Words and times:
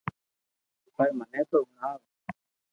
پر 0.95 1.07
مني 1.17 1.41
تو 1.51 1.57
ھڻاو 1.67 1.97